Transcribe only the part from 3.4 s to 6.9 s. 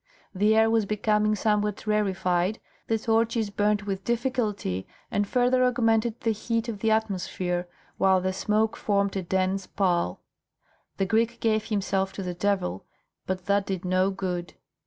burned with difficulty and further augmented the heat of the